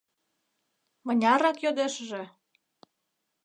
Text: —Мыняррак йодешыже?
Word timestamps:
—Мыняррак 1.05 1.57
йодешыже? 1.65 2.23